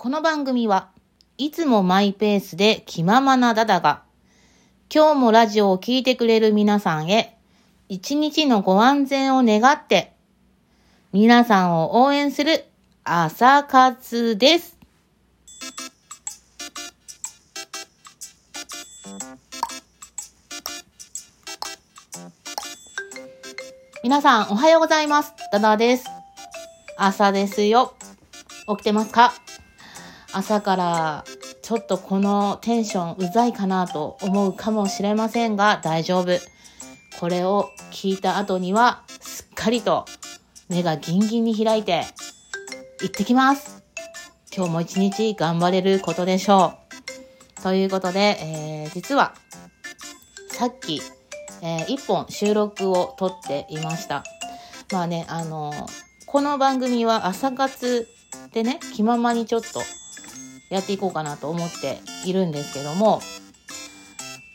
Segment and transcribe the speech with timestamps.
[0.00, 0.90] この番組は
[1.38, 4.04] いつもマイペースで気ままなダダが
[4.94, 7.36] 今日もラジオを聴いてくれる皆さんへ
[7.88, 10.12] 一日のご安全を願って
[11.12, 12.64] 皆さんを応援する
[13.02, 14.78] 朝活です。
[24.04, 25.32] 皆さんおはようございます。
[25.50, 26.04] ダダです。
[26.96, 27.94] 朝ですよ。
[28.68, 29.34] 起きてますか？
[30.32, 31.24] 朝から
[31.62, 36.38] ちょっとこのテンションうざいかなと思うかもしれませんが大丈夫。
[37.18, 40.04] これを聞いた後にはすっかりと
[40.68, 42.04] 目がギンギンに開いて
[43.00, 43.82] 行ってきます。
[44.54, 46.74] 今日も一日頑張れることでしょ
[47.58, 47.62] う。
[47.62, 49.34] ということで、えー実は
[50.50, 51.00] さっき、
[51.62, 54.24] えー一本収録を撮っていました。
[54.92, 55.72] まあね、あの
[56.26, 58.06] この番組は朝活
[58.52, 59.80] でね、気ままにちょっと
[60.70, 63.20] やっていこうかなと思っているんですけども、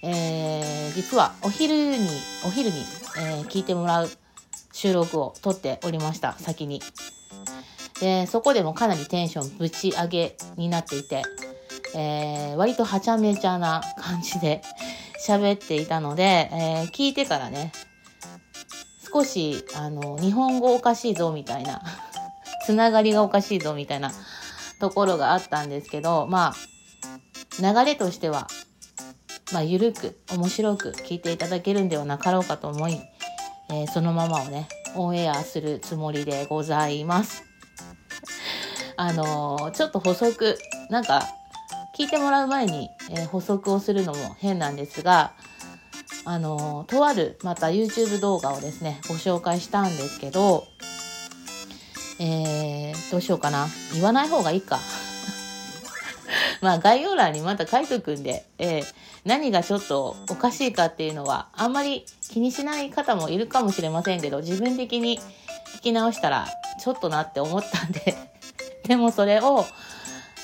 [0.04, 2.08] えー実はお昼に、
[2.46, 2.78] お昼に、
[3.18, 4.10] えー聞いてもらう
[4.72, 6.82] 収録を撮っておりました、先に。
[8.00, 11.24] で、そこでもかなりテンションぶち上げになっていて、
[11.96, 14.62] えー割とはちゃめちゃな感じで
[15.26, 17.72] 喋っていたので、えー聞いてからね、
[19.12, 21.82] 少し、あの、日本語おかしいぞみたいな、
[22.66, 24.12] つながりがおかしいぞみたいな
[24.84, 26.56] ところがあったんですけど、まあ、
[27.62, 28.48] 流れとしては、
[29.53, 33.00] まあ、ゆるく、面白く聞いていただけるんではなかろうかと思い、
[33.72, 37.45] えーそのままをね、オンエアするつもりでございます。
[38.98, 40.58] あのーちょっと補足、
[40.90, 41.30] なんか、
[41.97, 45.31] 聞いてもらう前に、えー補足をするのも変なんですが、
[46.25, 50.66] あのーとある、また YouTube 動画をですね、ご紹介したんですけど、
[52.20, 53.67] えー、どうしようかな。
[53.94, 54.80] 言わない方がいいか。
[56.61, 58.86] まあ概要欄にまた書いとくんで、えー
[59.25, 65.19] 何がちょっとおかしいかっていうのはあんまり気にしない方もいるかもしれませんけど、自分的に
[65.78, 66.46] 聞き直したら
[66.81, 68.18] ちょっとなって思ったんで、
[68.85, 69.66] でもそれを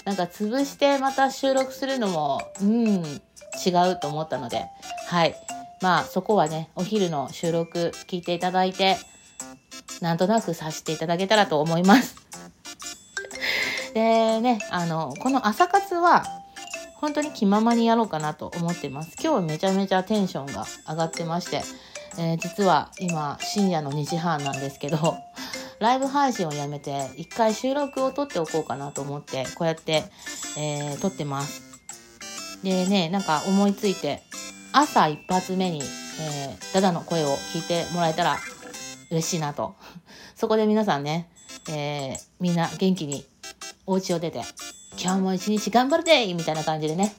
[0.05, 3.21] なんか潰してまた収録するのも、うん、
[3.65, 4.65] 違うと思ったので、
[5.07, 5.35] はい。
[5.81, 8.97] まあそこはね、お昼の収録聞いていただいて、
[9.99, 12.15] なんとなくさせていただけたらと思います。
[13.93, 16.23] でね、あの、この朝活は、
[16.95, 19.15] 本当に気ままにやろうかなと思ってます。
[19.23, 21.61] 今日めちゃめちゃテンションが上がってまして、
[22.17, 25.17] えー実は今深夜の2時半なんですけど、
[25.79, 30.03] ライブ配信をやめて一回収録を撮っておこうかなと思って、こうやって、
[30.57, 31.61] えー撮ってます。
[32.63, 34.21] でね、なんか思いついて、
[34.73, 35.81] 朝一発目に、
[36.19, 38.39] えーダダの声を聞いてもらえたら
[39.09, 39.75] 嬉しいなと。
[40.35, 41.29] そこで皆さんね、
[41.69, 43.25] えーみんな元気に
[43.89, 44.43] お家を出て、
[45.01, 47.11] 今日も一日頑張るでみたいな感じでね、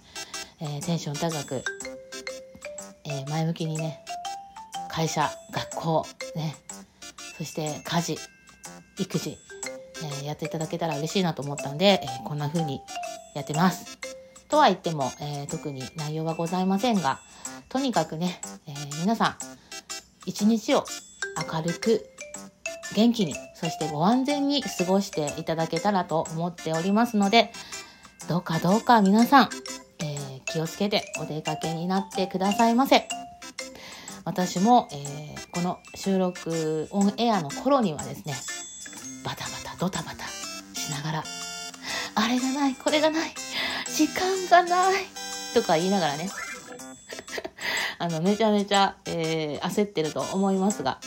[0.61, 1.65] えーテンション高く、
[3.05, 4.05] えー前向きにね、
[4.89, 6.55] 会社、学校、ね、
[7.37, 8.19] そして家事、
[9.01, 9.37] 育児、
[10.05, 12.81] えーやっていただけたら嬉しいなと思ったんで、えーこんな風に
[13.35, 13.99] やってます。
[14.49, 17.19] とは言っても、えー特に内容はございませんが、
[17.69, 19.37] とにかくね、え皆さん、
[20.25, 20.85] 一日を
[21.53, 22.07] 明るく、
[22.95, 27.53] 元気に、そしてご安全に過ごしていただけたらと思っておりますので、
[28.28, 29.49] どうかどうか皆さん、
[30.01, 33.09] えー気をつけてお出かけになってくださいませ。
[34.25, 38.34] 私も、えーこの収録オンエアの頃にはですね、
[39.25, 40.25] バタバタドタバタ
[40.78, 41.25] しながら、
[42.15, 43.31] あれがない、これがない、
[43.93, 45.05] 時間がない、
[45.55, 46.31] とか言いながらね、
[47.99, 51.01] あの、めちゃめちゃ、えー焦ってると思いますが、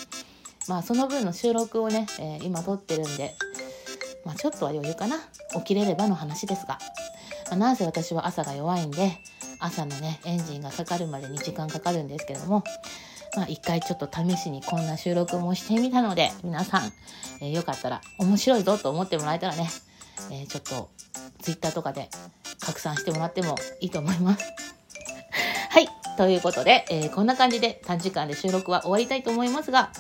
[0.68, 3.36] まあその分の収録をね、えー今撮ってるんで、
[4.26, 5.18] まあちょっとは余裕かな。
[5.56, 6.80] 起きれればの話ですが、
[7.50, 9.20] まあ、なんせ私は朝が弱いんで、
[9.60, 12.64] 朝のね、エンジンがかかるまでに時間かかるんですけども、
[13.36, 16.92] まあ一回ちょっと試しにこんな収録もしてみたので、皆さん、
[17.42, 19.70] えーよかったら面白いぞと思ってもらえたらね、
[20.32, 20.90] えーちょっと
[21.42, 22.10] Twitter とかで
[22.62, 24.44] 拡散してもらってもいいと思います。
[25.70, 25.88] はい。
[26.16, 29.92] ということで、えーこんな感じで短時間で収録は終わりたいと思いますが、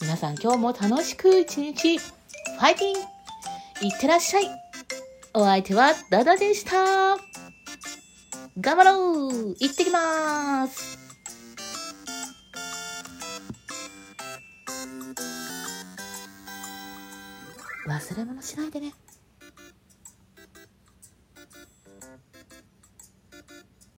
[0.00, 3.00] 皆さん今日も楽しく一日、ファイティング。
[3.82, 4.44] いってらっしゃい。
[5.34, 7.18] お相手はダダでした。
[8.58, 9.56] 頑張ろう。
[9.60, 10.98] 行ってきます。
[17.86, 18.94] 忘れ物しないでね。